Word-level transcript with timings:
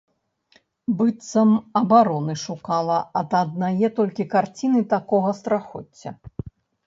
Быццам 0.99 1.51
абароны 1.81 2.33
шукала 2.45 2.97
ад 3.21 3.35
аднае 3.41 3.87
толькі 3.99 4.27
карціны 4.33 4.81
такога 4.95 5.29
страхоцця. 5.41 6.11